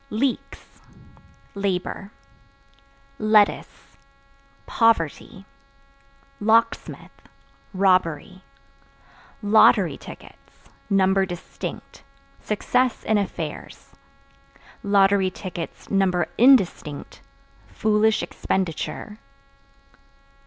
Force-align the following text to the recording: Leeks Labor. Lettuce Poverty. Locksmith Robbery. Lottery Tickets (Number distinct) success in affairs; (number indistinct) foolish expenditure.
Leeks 0.09 0.81
Labor. 1.53 2.09
Lettuce 3.19 3.95
Poverty. 4.65 5.45
Locksmith 6.39 7.27
Robbery. 7.71 8.43
Lottery 9.43 9.99
Tickets 9.99 10.63
(Number 10.89 11.27
distinct) 11.27 12.01
success 12.41 13.03
in 13.03 13.19
affairs; 13.19 13.91
(number 14.83 16.27
indistinct) 16.39 17.21
foolish 17.67 18.23
expenditure. 18.23 19.19